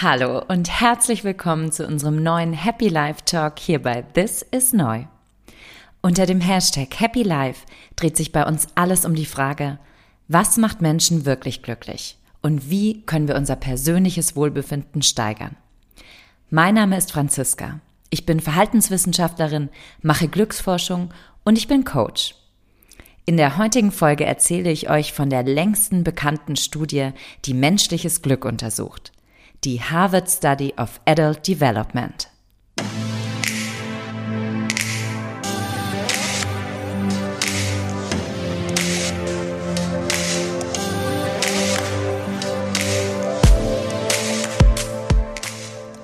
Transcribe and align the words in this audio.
Hallo 0.00 0.40
und 0.46 0.70
herzlich 0.80 1.24
willkommen 1.24 1.72
zu 1.72 1.84
unserem 1.84 2.22
neuen 2.22 2.52
Happy 2.52 2.86
Life 2.86 3.24
Talk 3.24 3.58
hier 3.58 3.82
bei 3.82 4.02
This 4.02 4.42
is 4.42 4.72
Neu. 4.72 5.06
Unter 6.02 6.24
dem 6.24 6.40
Hashtag 6.40 7.00
Happy 7.00 7.24
Life 7.24 7.66
dreht 7.96 8.16
sich 8.16 8.30
bei 8.30 8.46
uns 8.46 8.68
alles 8.76 9.04
um 9.04 9.16
die 9.16 9.26
Frage, 9.26 9.80
was 10.28 10.56
macht 10.56 10.80
Menschen 10.80 11.26
wirklich 11.26 11.62
glücklich 11.62 12.16
und 12.42 12.70
wie 12.70 13.02
können 13.06 13.26
wir 13.26 13.34
unser 13.34 13.56
persönliches 13.56 14.36
Wohlbefinden 14.36 15.02
steigern. 15.02 15.56
Mein 16.48 16.76
Name 16.76 16.96
ist 16.96 17.10
Franziska. 17.10 17.80
Ich 18.08 18.24
bin 18.24 18.38
Verhaltenswissenschaftlerin, 18.38 19.68
mache 20.00 20.28
Glücksforschung 20.28 21.12
und 21.42 21.58
ich 21.58 21.66
bin 21.66 21.84
Coach. 21.84 22.36
In 23.26 23.36
der 23.36 23.58
heutigen 23.58 23.90
Folge 23.90 24.24
erzähle 24.24 24.70
ich 24.70 24.88
euch 24.88 25.12
von 25.12 25.28
der 25.28 25.42
längsten 25.42 26.04
bekannten 26.04 26.54
Studie, 26.54 27.10
die 27.46 27.54
menschliches 27.54 28.22
Glück 28.22 28.44
untersucht 28.44 29.10
die 29.64 29.80
Harvard 29.80 30.30
Study 30.30 30.74
of 30.76 31.00
Adult 31.04 31.46
Development. 31.46 32.28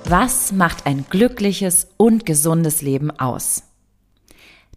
Was 0.07 0.51
macht 0.51 0.85
ein 0.85 1.05
glückliches 1.09 1.87
und 1.97 2.25
gesundes 2.25 2.81
Leben 2.83 3.09
aus? 3.09 3.63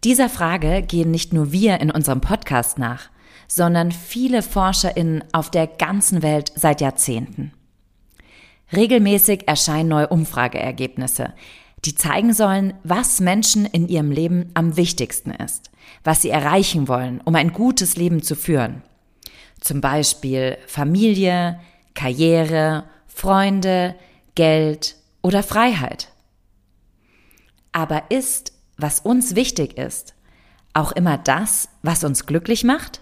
Dieser 0.04 0.28
Frage 0.28 0.82
gehen 0.82 1.10
nicht 1.10 1.32
nur 1.32 1.52
wir 1.52 1.80
in 1.80 1.90
unserem 1.90 2.20
Podcast 2.20 2.78
nach, 2.78 3.10
sondern 3.46 3.92
viele 3.92 4.42
ForscherInnen 4.42 5.24
auf 5.32 5.50
der 5.50 5.66
ganzen 5.66 6.22
Welt 6.22 6.52
seit 6.54 6.80
Jahrzehnten. 6.80 7.52
Regelmäßig 8.74 9.48
erscheinen 9.48 9.88
neue 9.88 10.08
Umfrageergebnisse, 10.08 11.32
die 11.84 11.94
zeigen 11.94 12.34
sollen, 12.34 12.74
was 12.84 13.20
Menschen 13.20 13.64
in 13.64 13.88
ihrem 13.88 14.10
Leben 14.10 14.50
am 14.54 14.76
wichtigsten 14.76 15.30
ist, 15.30 15.70
was 16.04 16.22
sie 16.22 16.30
erreichen 16.30 16.88
wollen, 16.88 17.20
um 17.24 17.34
ein 17.34 17.52
gutes 17.52 17.96
Leben 17.96 18.22
zu 18.22 18.34
führen. 18.34 18.82
Zum 19.60 19.80
Beispiel 19.80 20.58
Familie, 20.66 21.58
Karriere, 21.94 22.84
Freunde, 23.06 23.94
Geld 24.34 24.96
oder 25.22 25.42
Freiheit. 25.42 26.12
Aber 27.72 28.10
ist, 28.10 28.52
was 28.76 29.00
uns 29.00 29.34
wichtig 29.34 29.76
ist, 29.76 30.14
auch 30.74 30.92
immer 30.92 31.18
das, 31.18 31.68
was 31.82 32.04
uns 32.04 32.26
glücklich 32.26 32.64
macht? 32.64 33.00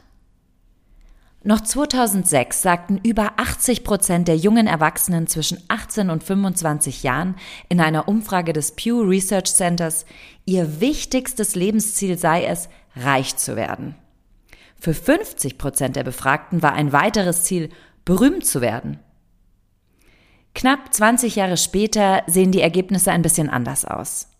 Noch 1.47 1.61
2006 1.61 2.61
sagten 2.61 2.99
über 3.05 3.35
80 3.37 3.85
Prozent 3.85 4.27
der 4.27 4.37
jungen 4.37 4.67
Erwachsenen 4.67 5.29
zwischen 5.29 5.63
18 5.69 6.11
und 6.11 6.25
25 6.25 7.05
Jahren 7.05 7.37
in 7.69 7.81
einer 7.81 8.09
Umfrage 8.09 8.53
des 8.53 8.73
Pew 8.73 9.03
Research 9.03 9.55
Centers, 9.55 10.07
ihr 10.45 10.81
wichtigstes 10.81 11.55
Lebensziel 11.55 12.19
sei 12.19 12.45
es, 12.47 12.69
reich 12.97 13.37
zu 13.37 13.55
werden. 13.55 13.95
Für 14.81 14.93
50 14.93 15.57
Prozent 15.57 15.95
der 15.95 16.03
Befragten 16.03 16.65
war 16.65 16.73
ein 16.73 16.93
weiteres 16.93 17.45
Ziel, 17.45 17.69
berühmt 18.05 18.45
zu 18.45 18.61
werden. 18.61 18.99
Knapp 20.53 20.93
20 20.93 21.37
Jahre 21.37 21.59
später 21.59 22.25
sehen 22.27 22.51
die 22.51 22.61
Ergebnisse 22.61 23.13
ein 23.13 23.23
bisschen 23.23 23.51
anders 23.51 23.85
aus. 23.85 24.36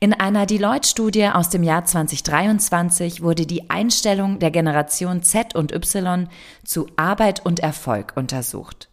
In 0.00 0.12
einer 0.12 0.46
Deloitte-Studie 0.46 1.28
aus 1.28 1.50
dem 1.50 1.62
Jahr 1.62 1.84
2023 1.84 3.22
wurde 3.22 3.46
die 3.46 3.70
Einstellung 3.70 4.38
der 4.38 4.50
Generation 4.50 5.22
Z 5.22 5.54
und 5.54 5.72
Y 5.72 6.28
zu 6.64 6.86
Arbeit 6.96 7.44
und 7.44 7.60
Erfolg 7.60 8.12
untersucht. 8.16 8.88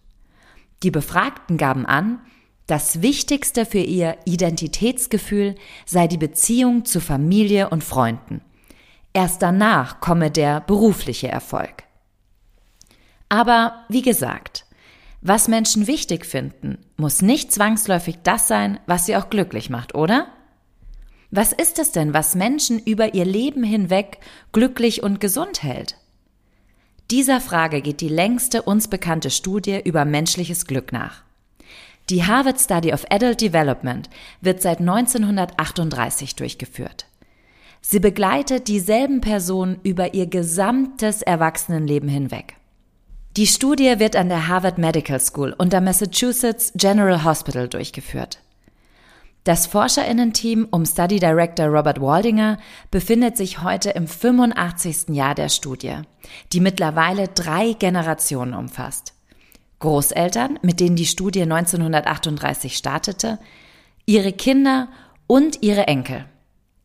Die 0.84 0.92
Befragten 0.92 1.58
gaben 1.58 1.86
an, 1.86 2.20
das 2.68 3.02
Wichtigste 3.02 3.66
für 3.66 3.80
ihr 3.80 4.18
Identitätsgefühl 4.26 5.56
sei 5.86 6.08
die 6.08 6.18
Beziehung 6.18 6.86
zu 6.86 7.00
Familie 7.00 7.70
und 7.70 7.84
Freunden. 7.84 8.42
Erst 9.14 9.42
danach 9.42 10.00
komme 10.00 10.31
der 10.31 10.62
berufliche 10.62 11.28
Erfolg. 11.28 11.84
Aber 13.30 13.86
wie 13.88 14.02
gesagt, 14.02 14.66
was 15.22 15.47
Menschen 15.47 15.88
wichtig 15.88 16.25
finden, 16.25 16.78
muss 16.97 17.22
nicht 17.22 17.52
zwangsläufig 17.52 18.19
das 18.24 18.47
sein, 18.47 18.80
was 18.88 19.06
sie 19.06 19.16
auch 19.16 19.30
glücklich 19.30 19.69
macht, 19.69 19.96
oder? 19.96 20.28
Was 21.35 21.51
ist 21.51 21.79
es 21.79 21.91
denn, 21.91 22.13
was 22.13 22.34
Menschen 22.34 22.79
über 22.79 23.13
ihr 23.13 23.25
Leben 23.25 23.62
hinweg 23.62 24.19
glücklich 24.53 25.03
und 25.03 25.19
gesund 25.19 25.63
hält? 25.63 25.97
Dieser 27.12 27.41
Frage 27.41 27.81
geht 27.81 28.00
die 28.00 28.07
längste 28.07 28.62
uns 28.62 28.88
bekannte 28.88 29.29
Studie 29.29 29.81
über 29.84 30.06
menschliches 30.06 30.66
Glück 30.66 30.94
nach. 30.94 31.24
Die 32.09 32.24
Harvard 32.24 32.62
Study 32.62 32.94
of 32.94 33.03
Adult 33.09 33.41
Development 33.41 34.09
wird 34.40 34.62
seit 34.62 34.79
1938 34.79 36.38
durchgeführt. 36.38 37.06
Sie 37.81 38.00
begleitet 38.00 38.69
dieselben 38.69 39.19
Personen 39.19 39.81
über 39.84 40.13
ihr 40.13 40.28
gesamtes 40.28 41.22
Erwachsenenleben 41.22 42.07
hinweg. 42.07 42.56
Die 43.35 43.47
Studie 43.47 44.00
wird 44.00 44.16
an 44.16 44.29
der 44.29 44.47
Harvard 44.47 44.78
Medical 44.78 45.19
School 45.19 45.53
und 45.57 45.74
der 45.74 45.81
Massachusetts 45.81 46.72
General 46.75 47.25
Hospital 47.25 47.68
durchgeführt. 47.68 48.40
Das 49.45 49.67
Forscherinnenteam 49.67 50.67
um 50.72 50.88
Study 50.88 51.19
Director 51.19 51.67
Robert 51.67 52.01
Waldinger 52.01 52.57
befindet 52.89 53.38
sich 53.38 53.61
heute 53.61 53.91
im 53.91 54.07
85. 54.07 55.16
Jahr 55.16 55.35
der 55.35 55.50
Studie, 55.50 55.97
die 56.51 56.59
mittlerweile 56.59 57.28
drei 57.28 57.73
Generationen 57.73 58.56
umfasst. 58.56 59.13
Großeltern, 59.78 60.57
mit 60.63 60.79
denen 60.79 60.95
die 60.95 61.06
Studie 61.06 61.44
1938 61.44 62.75
startete, 62.75 63.38
ihre 64.07 64.33
Kinder 64.33 64.88
und 65.28 65.62
ihre 65.62 65.85
Enkel. 65.85 66.25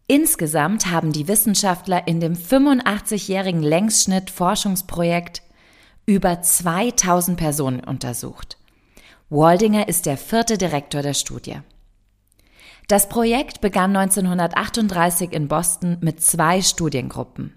Insgesamt 0.06 0.90
haben 0.90 1.12
die 1.12 1.28
Wissenschaftler 1.28 2.06
in 2.06 2.20
dem 2.20 2.34
85-jährigen 2.34 3.62
Längsschnitt 3.62 4.28
Forschungsprojekt 4.28 5.40
über 6.04 6.42
2000 6.42 7.38
Personen 7.38 7.80
untersucht. 7.80 8.58
Waldinger 9.30 9.88
ist 9.88 10.04
der 10.04 10.18
vierte 10.18 10.58
Direktor 10.58 11.00
der 11.00 11.14
Studie. 11.14 11.60
Das 12.90 13.08
Projekt 13.08 13.60
begann 13.60 13.94
1938 13.94 15.32
in 15.32 15.46
Boston 15.46 15.98
mit 16.00 16.24
zwei 16.24 16.60
Studiengruppen. 16.60 17.54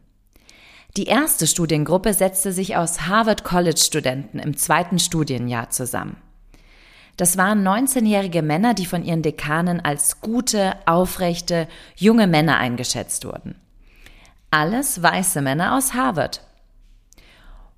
Die 0.95 1.05
erste 1.05 1.47
Studiengruppe 1.47 2.13
setzte 2.13 2.53
sich 2.53 2.75
aus 2.77 3.07
Harvard 3.07 3.43
College 3.43 3.79
Studenten 3.79 4.37
im 4.37 4.55
zweiten 4.55 4.99
Studienjahr 4.99 5.71
zusammen. 5.71 6.17
Das 7.17 7.35
waren 7.35 7.67
19-jährige 7.67 8.43
Männer, 8.43 8.75
die 8.75 8.85
von 8.85 9.03
ihren 9.03 9.23
Dekanen 9.23 9.83
als 9.83 10.21
gute, 10.21 10.75
aufrechte, 10.85 11.67
junge 11.95 12.27
Männer 12.27 12.57
eingeschätzt 12.57 13.25
wurden. 13.25 13.55
Alles 14.51 15.01
weiße 15.01 15.41
Männer 15.41 15.75
aus 15.75 15.95
Harvard. 15.95 16.41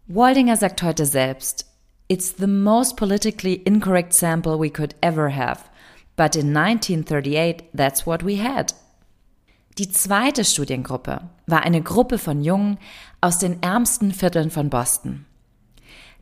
Waldinger 0.07 0.57
sagt 0.57 0.83
heute 0.83 1.05
selbst, 1.05 1.67
It's 2.09 2.35
the 2.37 2.47
most 2.47 2.97
politically 2.97 3.53
incorrect 3.53 4.11
sample 4.11 4.59
we 4.59 4.69
could 4.69 4.93
ever 4.99 5.33
have. 5.33 5.61
But 6.15 6.35
in 6.35 6.55
1938, 6.55 7.65
that's 7.75 8.05
what 8.05 8.25
we 8.25 8.41
had. 8.41 8.73
Die 9.77 9.89
zweite 9.89 10.45
Studiengruppe 10.45 11.21
war 11.47 11.63
eine 11.63 11.81
Gruppe 11.81 12.17
von 12.17 12.41
Jungen 12.41 12.77
aus 13.19 13.39
den 13.39 13.61
ärmsten 13.61 14.13
Vierteln 14.13 14.49
von 14.49 14.69
Boston. 14.69 15.25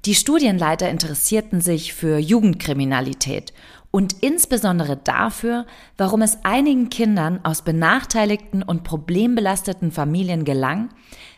Die 0.06 0.16
Studienleiter 0.16 0.90
interessierten 0.90 1.62
sich 1.62 1.94
für 1.94 2.18
Jugendkriminalität 2.18 3.54
und 3.92 4.16
insbesondere 4.22 4.98
dafür, 4.98 5.68
warum 5.98 6.24
es 6.24 6.40
einigen 6.44 6.90
Kindern 6.90 7.40
aus 7.44 7.62
benachteiligten 7.62 8.64
und 8.64 8.84
problembelasteten 8.84 9.92
Familien 9.92 10.46
gelang, 10.46 10.90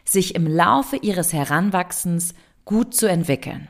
sich 0.06 0.36
im 0.36 0.48
Laufe 0.48 0.96
ihres 0.96 1.34
Heranwachsens 1.34 2.34
gut 2.64 2.96
zu 2.96 3.08
entwickeln. 3.08 3.68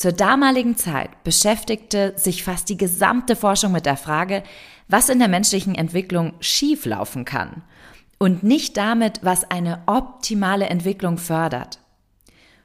Zur 0.00 0.12
damaligen 0.12 0.78
Zeit 0.78 1.10
beschäftigte 1.24 2.14
sich 2.16 2.42
fast 2.42 2.70
die 2.70 2.78
gesamte 2.78 3.36
Forschung 3.36 3.72
mit 3.72 3.84
der 3.84 3.98
Frage, 3.98 4.42
was 4.88 5.10
in 5.10 5.18
der 5.18 5.28
menschlichen 5.28 5.74
Entwicklung 5.74 6.32
schieflaufen 6.40 7.26
kann 7.26 7.60
und 8.16 8.42
nicht 8.42 8.78
damit, 8.78 9.20
was 9.22 9.50
eine 9.50 9.82
optimale 9.84 10.70
Entwicklung 10.70 11.18
fördert. 11.18 11.80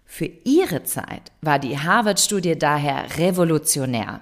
Für 0.06 0.30
ihre 0.46 0.84
Zeit 0.84 1.34
war 1.42 1.60
die 1.60 1.78
Harvard-Studie 1.78 2.58
daher 2.58 3.18
revolutionär. 3.18 4.22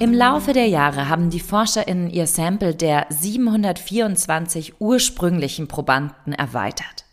Im 0.00 0.14
Laufe 0.14 0.52
der 0.52 0.68
Jahre 0.68 1.08
haben 1.08 1.28
die 1.28 1.40
ForscherInnen 1.40 2.08
ihr 2.10 2.28
Sample 2.28 2.72
der 2.72 3.06
724 3.08 4.80
ursprünglichen 4.80 5.66
Probanden 5.66 6.32
erweitert, 6.32 7.04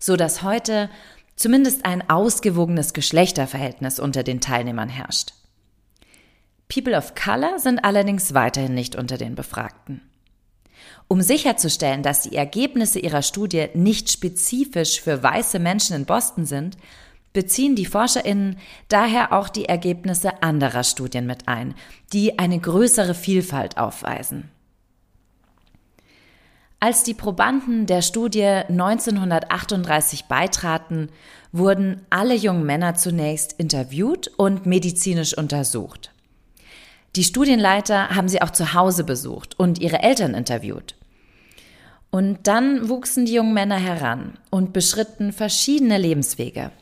so 0.00 0.16
dass 0.16 0.42
heute 0.42 0.90
zumindest 1.36 1.84
ein 1.84 2.10
ausgewogenes 2.10 2.94
Geschlechterverhältnis 2.94 4.00
unter 4.00 4.24
den 4.24 4.40
Teilnehmern 4.40 4.88
herrscht. 4.88 5.34
People 6.68 6.98
of 6.98 7.14
Color 7.14 7.60
sind 7.60 7.84
allerdings 7.84 8.34
weiterhin 8.34 8.74
nicht 8.74 8.96
unter 8.96 9.18
den 9.18 9.36
Befragten. 9.36 10.02
Um 11.06 11.22
sicherzustellen, 11.22 12.02
dass 12.02 12.22
die 12.22 12.34
Ergebnisse 12.34 12.98
ihrer 12.98 13.22
Studie 13.22 13.68
nicht 13.74 14.10
spezifisch 14.10 15.00
für 15.00 15.22
weiße 15.22 15.60
Menschen 15.60 15.94
in 15.94 16.06
Boston 16.06 16.44
sind, 16.44 16.76
beziehen 17.36 17.76
die 17.76 17.84
Forscherinnen 17.84 18.56
daher 18.88 19.34
auch 19.34 19.50
die 19.50 19.66
Ergebnisse 19.66 20.42
anderer 20.42 20.84
Studien 20.84 21.26
mit 21.26 21.48
ein, 21.48 21.74
die 22.14 22.38
eine 22.38 22.58
größere 22.58 23.12
Vielfalt 23.12 23.76
aufweisen. 23.76 24.50
Als 26.80 27.02
die 27.02 27.12
Probanden 27.12 27.84
der 27.84 28.00
Studie 28.00 28.40
1938 28.42 30.24
beitraten, 30.24 31.10
wurden 31.52 32.06
alle 32.08 32.34
jungen 32.34 32.64
Männer 32.64 32.94
zunächst 32.94 33.52
interviewt 33.52 34.28
und 34.38 34.64
medizinisch 34.64 35.36
untersucht. 35.36 36.12
Die 37.16 37.24
Studienleiter 37.24 38.16
haben 38.16 38.28
sie 38.28 38.40
auch 38.40 38.50
zu 38.50 38.72
Hause 38.72 39.04
besucht 39.04 39.60
und 39.60 39.78
ihre 39.78 39.98
Eltern 39.98 40.32
interviewt. 40.32 40.94
Und 42.10 42.46
dann 42.46 42.88
wuchsen 42.88 43.26
die 43.26 43.34
jungen 43.34 43.52
Männer 43.52 43.76
heran 43.76 44.38
und 44.48 44.72
beschritten 44.72 45.34
verschiedene 45.34 45.98
Lebenswege. 45.98 46.72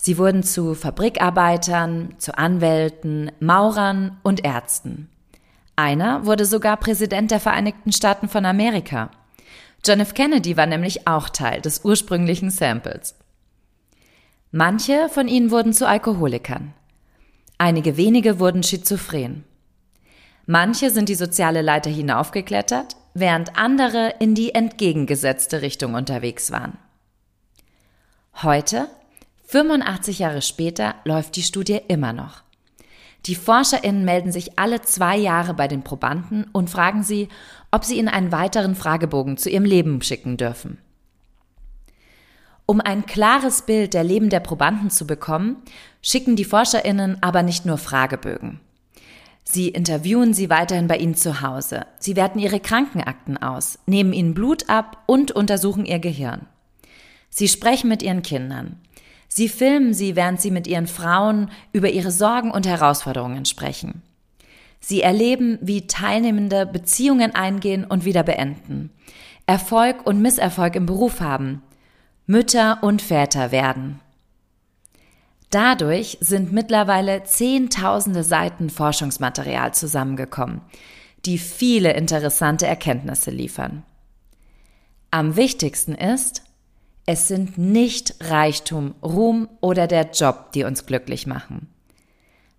Sie 0.00 0.16
wurden 0.16 0.44
zu 0.44 0.74
Fabrikarbeitern, 0.74 2.14
zu 2.18 2.38
Anwälten, 2.38 3.32
Maurern 3.40 4.16
und 4.22 4.44
Ärzten. 4.44 5.10
Einer 5.74 6.24
wurde 6.24 6.44
sogar 6.44 6.76
Präsident 6.76 7.32
der 7.32 7.40
Vereinigten 7.40 7.92
Staaten 7.92 8.28
von 8.28 8.44
Amerika. 8.44 9.10
John 9.84 10.00
F. 10.00 10.14
Kennedy 10.14 10.56
war 10.56 10.66
nämlich 10.66 11.08
auch 11.08 11.28
Teil 11.28 11.60
des 11.60 11.84
ursprünglichen 11.84 12.50
Samples. 12.50 13.16
Manche 14.52 15.08
von 15.08 15.26
ihnen 15.26 15.50
wurden 15.50 15.72
zu 15.72 15.86
Alkoholikern. 15.86 16.72
Einige 17.58 17.96
wenige 17.96 18.38
wurden 18.38 18.62
schizophren. 18.62 19.44
Manche 20.46 20.90
sind 20.90 21.08
die 21.08 21.16
soziale 21.16 21.60
Leiter 21.60 21.90
hinaufgeklettert, 21.90 22.96
während 23.14 23.58
andere 23.58 24.14
in 24.20 24.36
die 24.36 24.54
entgegengesetzte 24.54 25.60
Richtung 25.60 25.94
unterwegs 25.94 26.52
waren. 26.52 26.78
Heute, 28.42 28.88
85 29.50 30.18
Jahre 30.18 30.42
später, 30.42 30.94
läuft 31.04 31.36
die 31.36 31.42
Studie 31.42 31.80
immer 31.88 32.12
noch. 32.12 32.42
Die 33.24 33.34
ForscherInnen 33.34 34.04
melden 34.04 34.30
sich 34.30 34.58
alle 34.58 34.82
zwei 34.82 35.16
Jahre 35.16 35.54
bei 35.54 35.68
den 35.68 35.82
Probanden 35.82 36.44
und 36.52 36.68
fragen 36.68 37.02
sie, 37.02 37.28
ob 37.70 37.82
sie 37.82 37.96
ihnen 37.96 38.08
einen 38.08 38.30
weiteren 38.30 38.74
Fragebogen 38.74 39.38
zu 39.38 39.48
ihrem 39.48 39.64
Leben 39.64 40.02
schicken 40.02 40.36
dürfen. 40.36 40.76
Um 42.66 42.82
ein 42.82 43.06
klares 43.06 43.62
Bild 43.62 43.94
der 43.94 44.04
Leben 44.04 44.28
der 44.28 44.40
Probanden 44.40 44.90
zu 44.90 45.06
bekommen, 45.06 45.56
schicken 46.02 46.36
die 46.36 46.44
ForscherInnen 46.44 47.22
aber 47.22 47.42
nicht 47.42 47.64
nur 47.64 47.78
Fragebögen. 47.78 48.60
Sie 49.44 49.68
interviewen 49.68 50.34
sie 50.34 50.50
weiterhin 50.50 50.88
bei 50.88 50.98
ihnen 50.98 51.14
zu 51.14 51.40
Hause. 51.40 51.86
Sie 51.98 52.16
werten 52.16 52.38
ihre 52.38 52.60
Krankenakten 52.60 53.38
aus, 53.38 53.78
nehmen 53.86 54.12
ihnen 54.12 54.34
Blut 54.34 54.68
ab 54.68 55.04
und 55.06 55.32
untersuchen 55.32 55.86
ihr 55.86 56.00
Gehirn. 56.00 56.46
Sie 57.30 57.48
sprechen 57.48 57.88
mit 57.88 58.02
ihren 58.02 58.22
Kindern. 58.22 58.76
Sie 59.28 59.48
filmen 59.48 59.94
sie, 59.94 60.16
während 60.16 60.40
sie 60.40 60.50
mit 60.50 60.66
ihren 60.66 60.86
Frauen 60.86 61.50
über 61.72 61.90
ihre 61.90 62.10
Sorgen 62.10 62.50
und 62.50 62.66
Herausforderungen 62.66 63.44
sprechen. 63.44 64.02
Sie 64.80 65.02
erleben, 65.02 65.58
wie 65.60 65.86
Teilnehmende 65.86 66.66
Beziehungen 66.66 67.34
eingehen 67.34 67.84
und 67.84 68.04
wieder 68.04 68.22
beenden, 68.22 68.90
Erfolg 69.46 70.06
und 70.06 70.22
Misserfolg 70.22 70.76
im 70.76 70.86
Beruf 70.86 71.20
haben, 71.20 71.62
Mütter 72.26 72.78
und 72.82 73.02
Väter 73.02 73.50
werden. 73.52 74.00
Dadurch 75.50 76.18
sind 76.20 76.52
mittlerweile 76.52 77.24
Zehntausende 77.24 78.22
Seiten 78.22 78.68
Forschungsmaterial 78.68 79.72
zusammengekommen, 79.72 80.60
die 81.24 81.38
viele 81.38 81.94
interessante 81.94 82.66
Erkenntnisse 82.66 83.30
liefern. 83.30 83.82
Am 85.10 85.36
wichtigsten 85.36 85.94
ist, 85.94 86.42
es 87.10 87.26
sind 87.26 87.56
nicht 87.56 88.16
Reichtum, 88.20 88.94
Ruhm 89.02 89.48
oder 89.62 89.86
der 89.86 90.10
Job, 90.10 90.52
die 90.52 90.64
uns 90.64 90.84
glücklich 90.84 91.26
machen, 91.26 91.66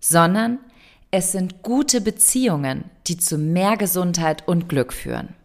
sondern 0.00 0.58
es 1.12 1.30
sind 1.30 1.62
gute 1.62 2.00
Beziehungen, 2.00 2.90
die 3.06 3.16
zu 3.16 3.38
mehr 3.38 3.76
Gesundheit 3.76 4.48
und 4.48 4.68
Glück 4.68 4.92
führen. 4.92 5.36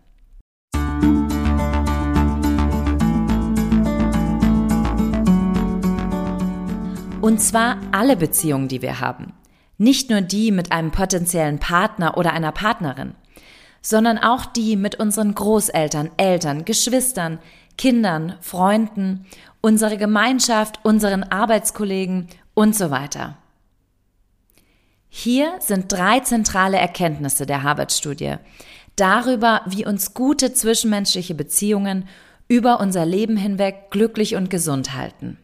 Und 7.22 7.40
zwar 7.40 7.78
alle 7.92 8.18
Beziehungen, 8.18 8.68
die 8.70 8.82
wir 8.82 9.02
haben. 9.02 9.34
Nicht 9.78 10.10
nur 10.10 10.22
die 10.22 10.52
mit 10.52 10.72
einem 10.72 10.90
potenziellen 10.90 11.60
Partner 11.60 12.18
oder 12.18 12.34
einer 12.34 12.52
Partnerin, 12.52 13.14
sondern 13.84 14.18
auch 14.18 14.48
die 14.48 14.76
mit 14.76 14.96
unseren 14.96 15.36
Großeltern, 15.36 16.10
Eltern, 16.18 16.66
Geschwistern, 16.66 17.38
Kindern, 17.78 18.36
Freunden, 18.42 19.26
unsere 19.62 19.98
Gemeinschaft, 19.98 20.80
unseren 20.84 21.24
Arbeitskollegen 21.24 22.28
und 22.54 22.76
so 22.76 22.92
weiter. 22.92 23.38
Hier 25.10 25.56
sind 25.60 25.92
drei 25.92 26.20
zentrale 26.20 26.78
Erkenntnisse 26.78 27.46
der 27.46 27.64
Harvard-Studie 27.64 28.36
darüber, 28.96 29.62
wie 29.66 29.86
uns 29.86 30.14
gute 30.14 30.54
zwischenmenschliche 30.54 31.36
Beziehungen 31.36 32.08
über 32.48 32.80
unser 32.80 33.06
Leben 33.06 33.38
hinweg 33.38 33.92
glücklich 33.92 34.36
und 34.36 34.50
gesund 34.50 34.94
halten. 34.94 35.38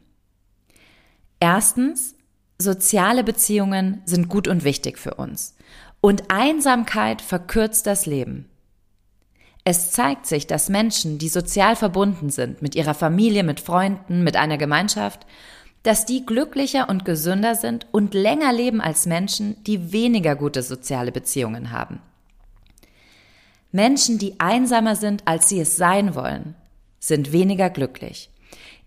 Erstens, 1.40 2.16
soziale 2.60 3.24
Beziehungen 3.24 4.02
sind 4.06 4.30
gut 4.30 4.48
und 4.48 4.64
wichtig 4.64 5.00
für 5.00 5.16
uns. 5.16 5.56
Und 6.00 6.32
Einsamkeit 6.32 7.22
verkürzt 7.22 7.88
das 7.88 8.06
Leben. 8.06 8.51
Es 9.64 9.92
zeigt 9.92 10.26
sich, 10.26 10.48
dass 10.48 10.70
Menschen, 10.70 11.20
die 11.20 11.30
sozial 11.30 11.76
verbunden 11.76 12.30
sind, 12.30 12.62
mit 12.62 12.76
ihrer 12.76 12.96
Familie, 12.96 13.44
mit 13.44 13.60
Freunden, 13.60 14.24
mit 14.24 14.36
einer 14.36 14.58
Gemeinschaft, 14.58 15.26
dass 15.84 16.06
die 16.06 16.26
glücklicher 16.26 16.90
und 16.90 17.06
gesünder 17.06 17.56
sind 17.56 17.88
und 17.92 18.14
länger 18.14 18.54
leben 18.54 18.82
als 18.82 19.06
Menschen, 19.06 19.64
die 19.64 19.92
weniger 19.92 20.36
gute 20.36 20.64
soziale 20.64 21.12
Beziehungen 21.12 21.72
haben. 21.72 22.00
Menschen, 23.72 24.18
die 24.18 24.40
einsamer 24.40 24.96
sind, 24.96 25.24
als 25.26 25.50
sie 25.50 25.60
es 25.60 25.78
sein 25.78 26.14
wollen, 26.16 26.56
sind 27.00 27.32
weniger 27.32 27.70
glücklich. 27.70 28.30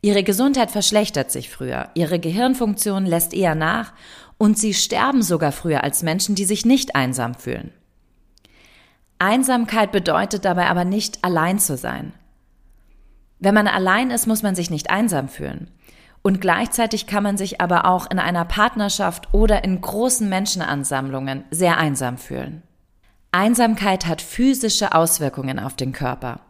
Ihre 0.02 0.22
Gesundheit 0.22 0.70
verschlechtert 0.70 1.30
sich 1.30 1.48
früher, 1.50 1.88
ihre 1.94 2.18
Gehirnfunktion 2.18 3.06
lässt 3.06 3.32
eher 3.32 3.54
nach 3.54 3.92
und 4.36 4.58
sie 4.58 4.74
sterben 4.74 5.22
sogar 5.22 5.52
früher 5.52 5.82
als 5.82 6.02
Menschen, 6.02 6.34
die 6.34 6.44
sich 6.44 6.66
nicht 6.66 6.94
einsam 6.94 7.34
fühlen. 7.34 7.72
Einsamkeit 9.18 9.92
bedeutet 9.92 10.44
dabei 10.44 10.66
aber 10.66 10.84
nicht 10.84 11.24
allein 11.24 11.58
zu 11.58 11.76
sein. 11.76 12.12
Wenn 13.38 13.54
man 13.54 13.68
allein 13.68 14.10
ist, 14.10 14.26
muss 14.26 14.42
man 14.42 14.54
sich 14.54 14.70
nicht 14.70 14.90
einsam 14.90 15.28
fühlen. 15.28 15.70
Und 16.22 16.40
gleichzeitig 16.40 17.06
kann 17.06 17.22
man 17.22 17.36
sich 17.36 17.60
aber 17.60 17.84
auch 17.84 18.10
in 18.10 18.18
einer 18.18 18.46
Partnerschaft 18.46 19.34
oder 19.34 19.62
in 19.62 19.80
großen 19.80 20.28
Menschenansammlungen 20.28 21.44
sehr 21.50 21.76
einsam 21.76 22.16
fühlen. 22.16 22.62
Einsamkeit 23.30 24.06
hat 24.06 24.22
physische 24.22 24.94
Auswirkungen 24.94 25.58
auf 25.58 25.74
den 25.74 25.92
Körper. 25.92 26.40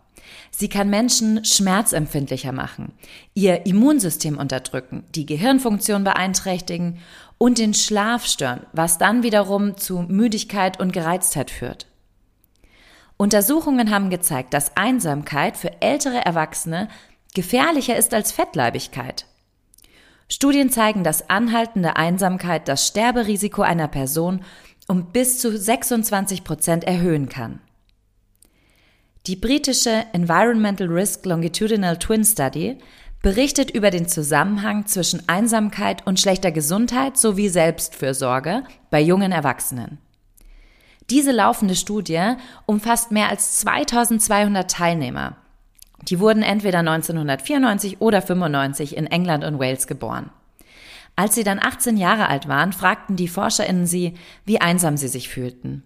Sie 0.50 0.68
kann 0.68 0.90
Menschen 0.90 1.44
schmerzempfindlicher 1.44 2.52
machen, 2.52 2.92
ihr 3.34 3.66
Immunsystem 3.66 4.38
unterdrücken, 4.38 5.04
die 5.14 5.26
Gehirnfunktion 5.26 6.04
beeinträchtigen 6.04 6.98
und 7.38 7.58
den 7.58 7.74
Schlaf 7.74 8.26
stören, 8.26 8.64
was 8.72 8.98
dann 8.98 9.22
wiederum 9.22 9.76
zu 9.76 10.02
Müdigkeit 10.02 10.78
und 10.78 10.92
Gereiztheit 10.92 11.50
führt. 11.50 11.86
Untersuchungen 13.16 13.90
haben 13.90 14.10
gezeigt, 14.10 14.54
dass 14.54 14.76
Einsamkeit 14.76 15.56
für 15.56 15.80
ältere 15.80 16.24
Erwachsene 16.24 16.88
gefährlicher 17.34 17.96
ist 17.96 18.14
als 18.14 18.32
Fettleibigkeit. 18.32 19.26
Studien 20.28 20.70
zeigen, 20.70 21.04
dass 21.04 21.28
anhaltende 21.30 21.96
Einsamkeit 21.96 22.66
das 22.68 22.86
Sterberisiko 22.86 23.62
einer 23.62 23.88
Person 23.88 24.44
um 24.88 25.12
bis 25.12 25.38
zu 25.38 25.56
26 25.56 26.44
Prozent 26.44 26.84
erhöhen 26.84 27.28
kann. 27.28 27.60
Die 29.26 29.36
britische 29.36 30.04
Environmental 30.12 30.88
Risk 30.88 31.24
Longitudinal 31.24 31.98
Twin 31.98 32.24
Study 32.24 32.78
berichtet 33.22 33.70
über 33.70 33.90
den 33.90 34.06
Zusammenhang 34.06 34.86
zwischen 34.86 35.26
Einsamkeit 35.28 36.06
und 36.06 36.20
schlechter 36.20 36.52
Gesundheit 36.52 37.16
sowie 37.16 37.48
Selbstfürsorge 37.48 38.64
bei 38.90 39.00
jungen 39.00 39.32
Erwachsenen. 39.32 39.98
Diese 41.10 41.32
laufende 41.32 41.74
Studie 41.74 42.34
umfasst 42.66 43.10
mehr 43.10 43.28
als 43.28 43.56
2200 43.56 44.70
Teilnehmer 44.70 45.36
die 46.08 46.20
wurden 46.20 46.42
entweder 46.42 46.80
1994 46.80 48.00
oder 48.00 48.20
95 48.20 48.96
in 48.96 49.06
England 49.06 49.44
und 49.44 49.58
Wales 49.58 49.86
geboren. 49.86 50.30
Als 51.16 51.34
sie 51.34 51.44
dann 51.44 51.60
18 51.60 51.96
Jahre 51.96 52.28
alt 52.28 52.48
waren, 52.48 52.72
fragten 52.72 53.16
die 53.16 53.28
ForscherInnen 53.28 53.86
sie, 53.86 54.14
wie 54.44 54.60
einsam 54.60 54.96
sie 54.96 55.08
sich 55.08 55.28
fühlten. 55.28 55.84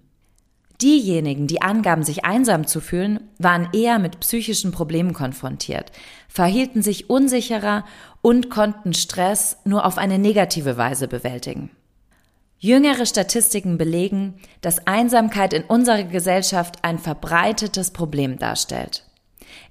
Diejenigen, 0.80 1.48
die 1.48 1.60
angaben, 1.60 2.04
sich 2.04 2.24
einsam 2.24 2.66
zu 2.66 2.80
fühlen, 2.80 3.20
waren 3.38 3.68
eher 3.72 3.98
mit 3.98 4.20
psychischen 4.20 4.70
Problemen 4.70 5.12
konfrontiert, 5.12 5.90
verhielten 6.28 6.82
sich 6.82 7.10
unsicherer 7.10 7.84
und 8.22 8.48
konnten 8.48 8.94
Stress 8.94 9.58
nur 9.64 9.84
auf 9.84 9.98
eine 9.98 10.18
negative 10.18 10.76
Weise 10.76 11.08
bewältigen. 11.08 11.70
Jüngere 12.60 13.06
Statistiken 13.06 13.78
belegen, 13.78 14.34
dass 14.62 14.84
Einsamkeit 14.86 15.52
in 15.52 15.62
unserer 15.62 16.02
Gesellschaft 16.02 16.82
ein 16.82 16.98
verbreitetes 16.98 17.92
Problem 17.92 18.36
darstellt. 18.38 19.04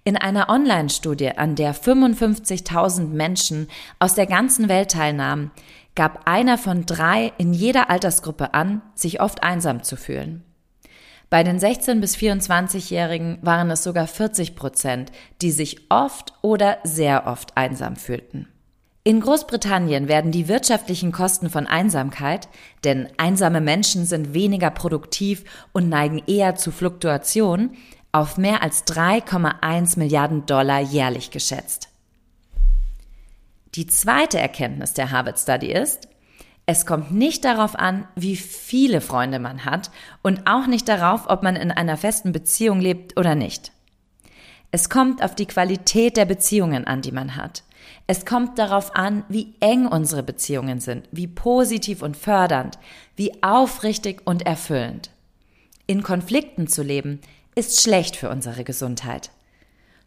In 0.06 0.16
einer 0.16 0.48
Online-Studie, 0.48 1.32
an 1.32 1.56
der 1.56 1.76
55.000 1.76 3.08
Menschen 3.08 3.68
aus 4.00 4.16
der 4.16 4.26
ganzen 4.26 4.70
Welt 4.70 4.92
teilnahmen, 4.92 5.52
gab 5.96 6.28
einer 6.30 6.58
von 6.58 6.86
drei 6.86 7.34
in 7.38 7.54
jeder 7.54 7.90
Altersgruppe 7.90 8.54
an, 8.54 8.82
sich 8.96 9.20
oft 9.20 9.44
einsam 9.44 9.84
zu 9.84 9.98
fühlen. 9.98 10.44
Bei 11.30 11.44
den 11.44 11.60
16 11.60 12.00
bis 12.00 12.16
24-Jährigen 12.16 13.40
waren 13.42 13.70
es 13.70 13.84
sogar 13.84 14.08
40 14.08 14.56
Prozent, 14.56 15.12
die 15.42 15.52
sich 15.52 15.88
oft 15.90 16.34
oder 16.42 16.78
sehr 16.86 17.28
oft 17.28 17.58
einsam 17.58 17.98
fühlten. 17.98 18.48
In 19.08 19.22
Großbritannien 19.22 20.10
werden 20.10 20.34
die 20.34 20.50
wirtschaftlichen 20.50 21.14
Kosten 21.14 21.50
von 21.50 21.66
Einsamkeit, 21.66 22.50
denn 22.84 23.08
einsame 23.16 23.62
Menschen 23.62 24.06
sind 24.06 24.34
weniger 24.34 24.70
produktiv 24.70 25.46
und 25.72 25.88
neigen 25.88 26.22
eher 26.28 26.56
zu 26.58 26.74
Fluktuation, 26.74 27.78
auf 28.12 28.38
mehr 28.38 28.62
als 28.62 28.86
3,1 28.86 29.98
Milliarden 29.98 30.46
Dollar 30.46 30.82
jährlich 30.82 31.32
geschätzt. 31.32 31.88
Die 33.76 33.88
zweite 33.88 34.40
Erkenntnis 34.40 34.94
der 34.94 35.10
Harvard 35.10 35.40
Study 35.40 35.72
ist, 35.72 36.10
es 36.66 36.86
kommt 36.86 37.14
nicht 37.14 37.46
darauf 37.46 37.80
an, 37.80 38.10
wie 38.16 38.36
viele 38.36 39.00
Freunde 39.00 39.40
man 39.40 39.64
hat 39.64 39.90
und 40.22 40.48
auch 40.48 40.68
nicht 40.68 40.90
darauf, 40.90 41.30
ob 41.30 41.44
man 41.44 41.56
in 41.56 41.72
einer 41.72 41.96
festen 41.96 42.34
Beziehung 42.34 42.82
lebt 42.82 43.18
oder 43.18 43.36
nicht. 43.36 43.72
Es 44.72 44.90
kommt 44.90 45.24
auf 45.24 45.34
die 45.34 45.46
Qualität 45.46 46.18
der 46.18 46.26
Beziehungen 46.26 46.86
an, 46.86 47.02
die 47.02 47.14
man 47.14 47.38
hat. 47.38 47.64
Es 48.08 48.26
kommt 48.26 48.58
darauf 48.58 48.96
an, 48.96 49.24
wie 49.30 49.56
eng 49.60 49.86
unsere 49.86 50.24
Beziehungen 50.24 50.80
sind, 50.80 51.08
wie 51.12 51.28
positiv 51.28 52.02
und 52.02 52.16
fördernd, 52.16 52.80
wie 53.16 53.44
aufrichtig 53.44 54.22
und 54.26 54.46
erfüllend. 54.46 55.12
In 55.88 56.04
Konflikten 56.04 56.68
zu 56.68 56.84
leben 56.84 57.20
ist 57.56 57.82
schlecht 57.82 58.16
für 58.16 58.30
unsere 58.30 58.64
Gesundheit. 58.64 59.32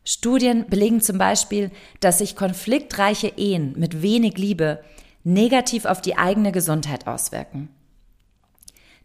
Studien 0.04 0.66
belegen 0.68 1.00
zum 1.00 1.18
Beispiel, 1.18 1.70
dass 2.00 2.18
sich 2.18 2.36
konfliktreiche 2.36 3.32
Ehen 3.36 3.74
mit 3.76 4.02
wenig 4.02 4.38
Liebe 4.38 4.82
negativ 5.24 5.84
auf 5.84 6.00
die 6.00 6.16
eigene 6.16 6.52
Gesundheit 6.52 7.06
auswirken. 7.06 7.68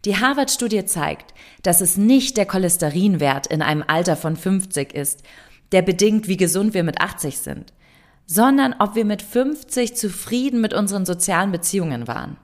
Die 0.04 0.16
Harvard-Studie 0.16 0.84
zeigt, 0.86 1.34
dass 1.62 1.80
es 1.80 1.96
nicht 1.96 2.36
der 2.36 2.46
Cholesterinwert 2.46 3.46
in 3.48 3.60
einem 3.60 3.84
Alter 3.86 4.16
von 4.16 4.36
50 4.36 4.94
ist, 4.94 5.22
der 5.72 5.82
bedingt, 5.82 6.28
wie 6.28 6.36
gesund 6.36 6.74
wir 6.74 6.84
mit 6.84 7.00
80 7.00 7.38
sind, 7.38 7.72
sondern 8.26 8.74
ob 8.78 8.94
wir 8.94 9.04
mit 9.04 9.22
50 9.22 9.96
zufrieden 9.96 10.60
mit 10.60 10.74
unseren 10.74 11.06
sozialen 11.06 11.52
Beziehungen 11.52 12.08
waren. 12.08 12.36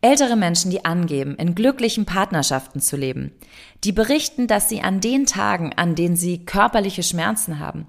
Ältere 0.00 0.36
Menschen, 0.36 0.70
die 0.70 0.84
angeben, 0.84 1.36
in 1.36 1.54
glücklichen 1.54 2.06
Partnerschaften 2.06 2.80
zu 2.80 2.96
leben, 2.96 3.32
die 3.84 3.92
berichten, 3.92 4.46
dass 4.46 4.68
sie 4.68 4.80
an 4.80 5.00
den 5.00 5.26
Tagen, 5.26 5.72
an 5.76 5.96
denen 5.96 6.16
sie 6.16 6.44
körperliche 6.44 7.02
Schmerzen 7.02 7.58
haben, 7.58 7.86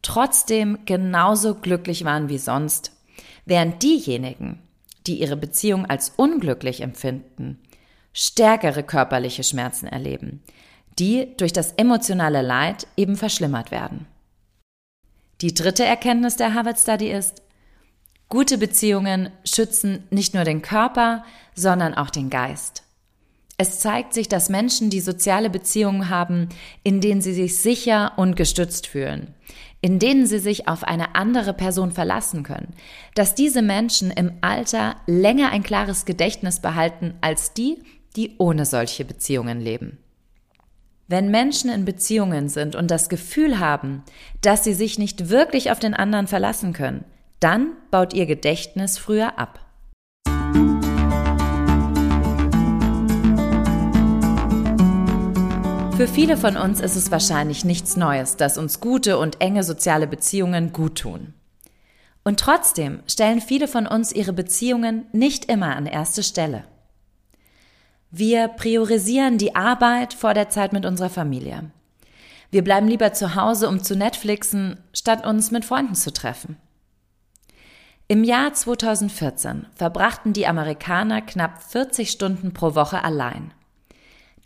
trotzdem 0.00 0.78
genauso 0.86 1.54
glücklich 1.54 2.04
waren 2.04 2.28
wie 2.28 2.38
sonst 2.38 2.92
während 3.44 3.82
diejenigen, 3.82 4.60
die 5.06 5.20
ihre 5.20 5.36
Beziehung 5.36 5.84
als 5.84 6.12
unglücklich 6.16 6.80
empfinden, 6.80 7.60
stärkere 8.14 8.82
körperliche 8.82 9.44
Schmerzen 9.44 9.86
erleben, 9.86 10.42
die 10.98 11.36
durch 11.36 11.52
das 11.52 11.72
emotionale 11.72 12.40
Leid 12.40 12.86
eben 12.96 13.16
verschlimmert 13.16 13.70
werden. 13.70 14.06
Die 15.44 15.52
dritte 15.52 15.84
Erkenntnis 15.84 16.36
der 16.36 16.54
Harvard 16.54 16.78
Study 16.78 17.10
ist, 17.10 17.42
gute 18.30 18.56
Beziehungen 18.56 19.28
schützen 19.44 20.04
nicht 20.08 20.32
nur 20.32 20.44
den 20.44 20.62
Körper, 20.62 21.22
sondern 21.54 21.92
auch 21.92 22.08
den 22.08 22.30
Geist. 22.30 22.82
Es 23.58 23.78
zeigt 23.78 24.14
sich, 24.14 24.26
dass 24.26 24.48
Menschen, 24.48 24.88
die 24.88 25.02
soziale 25.02 25.50
Beziehungen 25.50 26.08
haben, 26.08 26.48
in 26.82 27.02
denen 27.02 27.20
sie 27.20 27.34
sich 27.34 27.58
sicher 27.58 28.12
und 28.16 28.36
gestützt 28.36 28.86
fühlen, 28.86 29.34
in 29.82 29.98
denen 29.98 30.26
sie 30.26 30.38
sich 30.38 30.66
auf 30.66 30.82
eine 30.82 31.14
andere 31.14 31.52
Person 31.52 31.92
verlassen 31.92 32.42
können, 32.42 32.72
dass 33.14 33.34
diese 33.34 33.60
Menschen 33.60 34.10
im 34.10 34.32
Alter 34.40 34.96
länger 35.06 35.50
ein 35.50 35.62
klares 35.62 36.06
Gedächtnis 36.06 36.60
behalten 36.60 37.18
als 37.20 37.52
die, 37.52 37.82
die 38.16 38.36
ohne 38.38 38.64
solche 38.64 39.04
Beziehungen 39.04 39.60
leben. 39.60 39.98
Wenn 41.06 41.30
Menschen 41.30 41.70
in 41.70 41.84
Beziehungen 41.84 42.48
sind 42.48 42.74
und 42.74 42.90
das 42.90 43.10
Gefühl 43.10 43.58
haben, 43.58 44.02
dass 44.40 44.64
sie 44.64 44.72
sich 44.72 44.98
nicht 44.98 45.28
wirklich 45.28 45.70
auf 45.70 45.78
den 45.78 45.92
anderen 45.92 46.26
verlassen 46.26 46.72
können, 46.72 47.04
dann 47.40 47.72
baut 47.90 48.14
ihr 48.14 48.24
Gedächtnis 48.24 48.96
früher 48.96 49.38
ab. 49.38 49.60
Für 55.96 56.08
viele 56.08 56.38
von 56.38 56.56
uns 56.56 56.80
ist 56.80 56.96
es 56.96 57.10
wahrscheinlich 57.10 57.66
nichts 57.66 57.96
Neues, 57.96 58.36
dass 58.36 58.56
uns 58.56 58.80
gute 58.80 59.18
und 59.18 59.42
enge 59.42 59.62
soziale 59.62 60.06
Beziehungen 60.06 60.72
gut 60.72 60.98
tun. 61.00 61.34
Und 62.24 62.40
trotzdem 62.40 63.00
stellen 63.06 63.42
viele 63.42 63.68
von 63.68 63.86
uns 63.86 64.10
ihre 64.10 64.32
Beziehungen 64.32 65.04
nicht 65.12 65.44
immer 65.44 65.76
an 65.76 65.84
erste 65.84 66.22
Stelle. 66.22 66.64
Wir 68.16 68.46
priorisieren 68.46 69.38
die 69.38 69.56
Arbeit 69.56 70.14
vor 70.14 70.34
der 70.34 70.48
Zeit 70.48 70.72
mit 70.72 70.86
unserer 70.86 71.10
Familie. 71.10 71.72
Wir 72.52 72.62
bleiben 72.62 72.86
lieber 72.86 73.12
zu 73.12 73.34
Hause, 73.34 73.68
um 73.68 73.82
zu 73.82 73.96
Netflixen, 73.96 74.78
statt 74.92 75.26
uns 75.26 75.50
mit 75.50 75.64
Freunden 75.64 75.96
zu 75.96 76.12
treffen. 76.12 76.56
Im 78.06 78.22
Jahr 78.22 78.54
2014 78.54 79.66
verbrachten 79.74 80.32
die 80.32 80.46
Amerikaner 80.46 81.22
knapp 81.22 81.60
40 81.60 82.08
Stunden 82.08 82.54
pro 82.54 82.76
Woche 82.76 83.02
allein. 83.02 83.52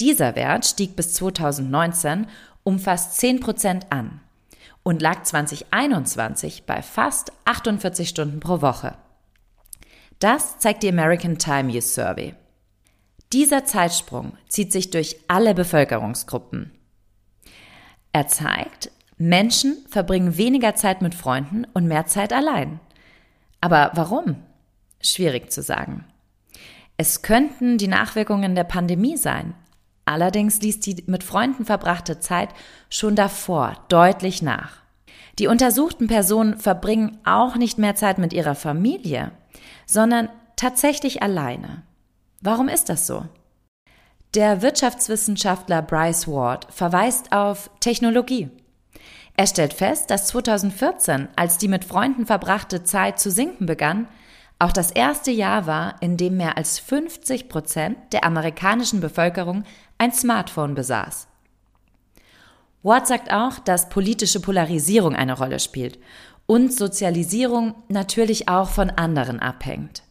Dieser 0.00 0.34
Wert 0.34 0.64
stieg 0.64 0.96
bis 0.96 1.12
2019 1.12 2.26
um 2.64 2.78
fast 2.78 3.18
10 3.18 3.40
Prozent 3.40 3.86
an 3.90 4.22
und 4.82 5.02
lag 5.02 5.24
2021 5.24 6.64
bei 6.64 6.80
fast 6.80 7.32
48 7.44 8.08
Stunden 8.08 8.40
pro 8.40 8.62
Woche. 8.62 8.94
Das 10.20 10.58
zeigt 10.58 10.82
die 10.82 10.88
American 10.88 11.36
Time 11.36 11.70
Use 11.70 11.88
Survey. 11.88 12.34
Dieser 13.32 13.64
Zeitsprung 13.64 14.32
zieht 14.48 14.72
sich 14.72 14.90
durch 14.90 15.16
alle 15.28 15.54
Bevölkerungsgruppen. 15.54 16.72
Er 18.12 18.26
zeigt, 18.28 18.90
Menschen 19.16 19.76
verbringen 19.88 20.36
weniger 20.36 20.74
Zeit 20.74 21.02
mit 21.02 21.14
Freunden 21.14 21.66
und 21.74 21.86
mehr 21.86 22.06
Zeit 22.06 22.32
allein. 22.32 22.80
Aber 23.60 23.90
warum? 23.94 24.36
Schwierig 25.00 25.52
zu 25.52 25.62
sagen. 25.62 26.04
Es 26.96 27.22
könnten 27.22 27.78
die 27.78 27.88
Nachwirkungen 27.88 28.54
der 28.54 28.64
Pandemie 28.64 29.16
sein, 29.16 29.54
Allerdings 30.08 30.62
ließ 30.62 30.80
die 30.80 31.04
mit 31.06 31.22
Freunden 31.22 31.66
verbrachte 31.66 32.18
Zeit 32.18 32.48
schon 32.88 33.14
davor 33.14 33.76
deutlich 33.90 34.40
nach. 34.40 34.78
Die 35.38 35.48
untersuchten 35.48 36.06
Personen 36.06 36.56
verbringen 36.56 37.18
auch 37.24 37.56
nicht 37.56 37.76
mehr 37.76 37.94
Zeit 37.94 38.16
mit 38.16 38.32
ihrer 38.32 38.54
Familie, 38.54 39.32
sondern 39.84 40.30
tatsächlich 40.56 41.22
alleine. 41.22 41.82
Warum 42.40 42.68
ist 42.68 42.88
das 42.88 43.06
so? 43.06 43.24
Der 44.34 44.62
Wirtschaftswissenschaftler 44.62 45.82
Bryce 45.82 46.28
Ward 46.28 46.66
verweist 46.70 47.32
auf 47.32 47.70
Technologie. 47.80 48.50
Er 49.36 49.46
stellt 49.46 49.72
fest, 49.72 50.10
dass 50.10 50.26
2014, 50.28 51.28
als 51.36 51.58
die 51.58 51.68
mit 51.68 51.84
Freunden 51.84 52.26
verbrachte 52.26 52.84
Zeit 52.84 53.18
zu 53.18 53.30
sinken 53.30 53.66
begann, 53.66 54.08
auch 54.58 54.72
das 54.72 54.90
erste 54.90 55.30
Jahr 55.30 55.66
war, 55.66 56.02
in 56.02 56.16
dem 56.16 56.36
mehr 56.36 56.56
als 56.56 56.78
50 56.80 57.48
Prozent 57.48 57.96
der 58.12 58.24
amerikanischen 58.24 59.00
Bevölkerung 59.00 59.64
ein 59.98 60.12
Smartphone 60.12 60.74
besaß. 60.74 61.28
Ward 62.82 63.06
sagt 63.06 63.32
auch, 63.32 63.58
dass 63.58 63.88
politische 63.88 64.40
Polarisierung 64.40 65.14
eine 65.14 65.36
Rolle 65.36 65.60
spielt 65.60 65.98
und 66.46 66.72
Sozialisierung 66.72 67.74
natürlich 67.88 68.48
auch 68.48 68.68
von 68.68 68.90
anderen 68.90 69.40
abhängt. 69.40 70.02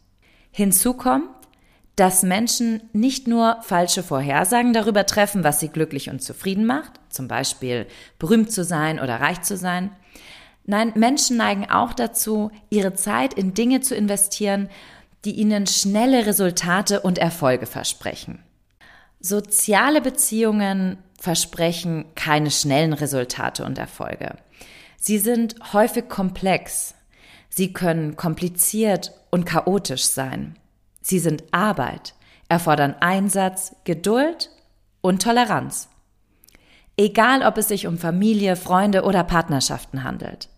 Hinzu 0.50 0.94
kommt, 0.94 1.28
dass 1.98 2.22
Menschen 2.22 2.82
nicht 2.92 3.26
nur 3.26 3.58
falsche 3.62 4.04
Vorhersagen 4.04 4.72
darüber 4.72 5.04
treffen, 5.04 5.42
was 5.42 5.58
sie 5.58 5.68
glücklich 5.68 6.10
und 6.10 6.22
zufrieden 6.22 6.64
macht, 6.64 6.92
zum 7.10 7.26
Beispiel 7.26 7.86
berühmt 8.20 8.52
zu 8.52 8.62
sein 8.62 9.00
oder 9.00 9.16
reich 9.20 9.42
zu 9.42 9.56
sein. 9.56 9.90
Nein, 10.64 10.92
Menschen 10.94 11.36
neigen 11.36 11.68
auch 11.68 11.92
dazu, 11.92 12.52
ihre 12.70 12.94
Zeit 12.94 13.34
in 13.34 13.52
Dinge 13.52 13.80
zu 13.80 13.96
investieren, 13.96 14.68
die 15.24 15.32
ihnen 15.32 15.66
schnelle 15.66 16.26
Resultate 16.26 17.00
und 17.00 17.18
Erfolge 17.18 17.66
versprechen. 17.66 18.44
Soziale 19.18 20.00
Beziehungen 20.00 20.98
versprechen 21.18 22.04
keine 22.14 22.52
schnellen 22.52 22.92
Resultate 22.92 23.64
und 23.64 23.76
Erfolge. 23.76 24.36
Sie 24.96 25.18
sind 25.18 25.56
häufig 25.72 26.08
komplex. 26.08 26.94
Sie 27.48 27.72
können 27.72 28.14
kompliziert 28.14 29.12
und 29.30 29.46
chaotisch 29.46 30.04
sein. 30.04 30.56
Sie 31.08 31.20
sind 31.20 31.42
Arbeit, 31.52 32.12
erfordern 32.50 32.94
Einsatz, 33.00 33.74
Geduld 33.84 34.50
und 35.00 35.22
Toleranz. 35.22 35.88
Egal, 36.98 37.46
ob 37.46 37.56
es 37.56 37.68
sich 37.68 37.86
um 37.86 37.96
Familie, 37.96 38.56
Freunde 38.56 39.04
oder 39.04 39.24
Partnerschaften 39.24 40.04
handelt. 40.04 40.50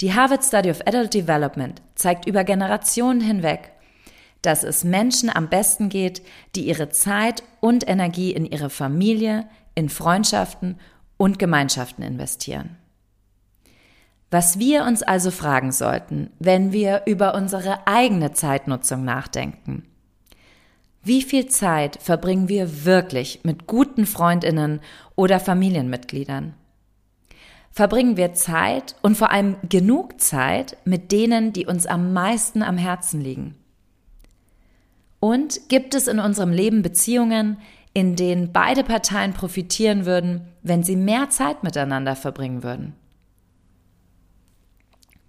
Die 0.00 0.12
Harvard 0.12 0.44
Study 0.44 0.72
of 0.72 0.84
Adult 0.88 1.14
Development 1.14 1.80
zeigt 1.94 2.26
über 2.26 2.42
Generationen 2.42 3.20
hinweg, 3.20 3.70
dass 4.42 4.64
es 4.64 4.82
Menschen 4.82 5.30
am 5.30 5.48
besten 5.48 5.88
geht, 5.88 6.20
die 6.56 6.66
ihre 6.66 6.88
Zeit 6.88 7.44
und 7.60 7.88
Energie 7.88 8.32
in 8.32 8.44
ihre 8.44 8.70
Familie, 8.70 9.48
in 9.76 9.88
Freundschaften 9.88 10.80
und 11.16 11.38
Gemeinschaften 11.38 12.02
investieren. 12.02 12.76
Was 14.30 14.58
wir 14.58 14.84
uns 14.84 15.02
also 15.02 15.30
fragen 15.30 15.70
sollten, 15.70 16.30
wenn 16.40 16.72
wir 16.72 17.02
über 17.06 17.34
unsere 17.34 17.86
eigene 17.86 18.32
Zeitnutzung 18.32 19.04
nachdenken. 19.04 19.84
Wie 21.04 21.22
viel 21.22 21.46
Zeit 21.46 22.02
verbringen 22.02 22.48
wir 22.48 22.84
wirklich 22.84 23.40
mit 23.44 23.68
guten 23.68 24.06
Freundinnen 24.06 24.80
oder 25.14 25.38
Familienmitgliedern? 25.38 26.54
Verbringen 27.70 28.16
wir 28.16 28.32
Zeit 28.32 28.96
und 29.02 29.16
vor 29.16 29.30
allem 29.30 29.58
genug 29.68 30.20
Zeit 30.20 30.76
mit 30.84 31.12
denen, 31.12 31.52
die 31.52 31.66
uns 31.66 31.86
am 31.86 32.12
meisten 32.12 32.64
am 32.64 32.78
Herzen 32.78 33.20
liegen? 33.20 33.54
Und 35.20 35.68
gibt 35.68 35.94
es 35.94 36.08
in 36.08 36.18
unserem 36.18 36.50
Leben 36.50 36.82
Beziehungen, 36.82 37.58
in 37.92 38.16
denen 38.16 38.50
beide 38.50 38.82
Parteien 38.82 39.32
profitieren 39.32 40.06
würden, 40.06 40.48
wenn 40.62 40.82
sie 40.82 40.96
mehr 40.96 41.30
Zeit 41.30 41.62
miteinander 41.62 42.16
verbringen 42.16 42.64
würden? 42.64 42.94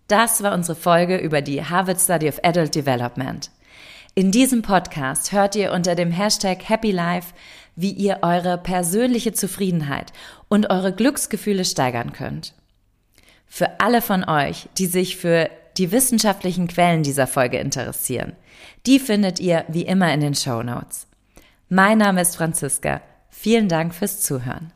Das 0.07 0.41
war 0.41 0.53
unsere 0.53 0.77
Folge 0.77 1.17
über 1.17 1.41
die 1.41 1.63
Harvard 1.63 1.99
Study 1.99 2.29
of 2.29 2.39
Adult 2.43 2.73
Development. 2.75 3.51
In 4.15 4.31
diesem 4.31 4.61
Podcast 4.61 5.31
hört 5.31 5.55
ihr 5.55 5.73
unter 5.73 5.95
dem 5.95 6.11
Hashtag 6.11 6.67
Happy 6.69 6.91
Life, 6.91 7.33
wie 7.75 7.91
ihr 7.91 8.19
eure 8.21 8.57
persönliche 8.57 9.33
Zufriedenheit 9.33 10.13
und 10.47 10.69
eure 10.69 10.93
Glücksgefühle 10.93 11.65
steigern 11.65 12.13
könnt. 12.13 12.53
Für 13.45 13.79
alle 13.79 14.01
von 14.01 14.23
euch, 14.23 14.69
die 14.77 14.87
sich 14.87 15.17
für 15.17 15.49
die 15.77 15.91
wissenschaftlichen 15.91 16.67
Quellen 16.67 17.03
dieser 17.03 17.27
Folge 17.27 17.59
interessieren, 17.59 18.33
die 18.85 18.99
findet 18.99 19.39
ihr 19.39 19.65
wie 19.67 19.83
immer 19.83 20.11
in 20.13 20.21
den 20.21 20.35
Show 20.35 20.63
Notes. 20.63 21.07
Mein 21.69 21.97
Name 21.97 22.21
ist 22.21 22.37
Franziska. 22.37 23.01
Vielen 23.29 23.67
Dank 23.67 23.93
fürs 23.93 24.21
Zuhören. 24.21 24.71